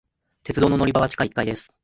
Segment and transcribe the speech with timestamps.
[0.41, 1.71] 鉄道の乗り場は地下一階です。